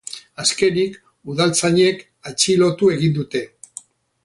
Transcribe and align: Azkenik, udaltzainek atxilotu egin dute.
Azkenik, 0.43 0.95
udaltzainek 1.33 2.03
atxilotu 2.31 2.91
egin 2.97 3.17
dute. 3.21 3.45